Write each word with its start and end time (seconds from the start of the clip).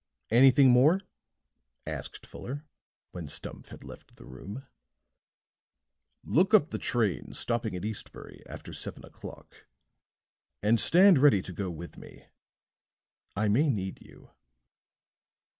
"Anything 0.31 0.71
more?" 0.71 1.01
asked 1.85 2.25
Fuller, 2.25 2.65
when 3.11 3.27
Stumph 3.27 3.67
had 3.67 3.83
left 3.83 4.15
the 4.15 4.25
room. 4.25 4.65
"Look 6.23 6.55
up 6.55 6.71
the 6.71 6.79
trains 6.79 7.37
stopping 7.37 7.75
at 7.75 7.85
Eastbury 7.85 8.41
after 8.47 8.73
seven 8.73 9.05
o'clock. 9.05 9.67
And 10.63 10.79
stand 10.79 11.19
ready 11.19 11.43
to 11.43 11.53
go 11.53 11.69
with 11.69 11.99
me. 11.99 12.25
I 13.35 13.47
may 13.47 13.69
need 13.69 14.01
you." 14.01 14.31